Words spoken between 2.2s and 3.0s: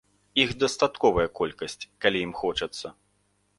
ім хочацца.